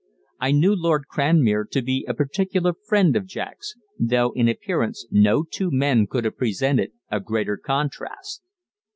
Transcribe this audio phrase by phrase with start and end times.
[0.39, 5.43] I knew Lord Cranmere to be a particular friend of Jack's, though in appearance no
[5.43, 8.41] two men could have presented a greater contrast.